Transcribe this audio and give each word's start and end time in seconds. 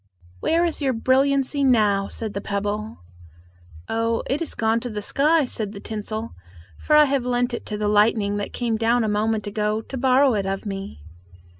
"Where 0.39 0.65
is 0.65 0.81
your 0.81 0.93
brilliancy 0.93 1.63
now?" 1.63 2.07
said 2.07 2.33
the 2.33 2.41
pebble. 2.41 3.03
"Oh, 3.87 4.23
it 4.25 4.41
is 4.41 4.55
gone 4.55 4.79
to 4.79 4.89
the 4.89 4.99
skies," 5.03 5.51
said 5.51 5.73
the 5.73 5.79
tinsel, 5.79 6.33
"for 6.75 6.95
I 6.95 7.05
have 7.05 7.23
lent 7.23 7.53
it 7.53 7.67
to 7.67 7.77
the 7.77 7.87
lightning 7.87 8.37
that 8.37 8.51
came 8.51 8.77
down 8.77 9.03
a 9.03 9.07
moment 9.07 9.45
ago 9.45 9.79
to 9.79 9.97
borrow 9.97 10.33
it 10.33 10.47
of 10.47 10.65
me." 10.65 11.03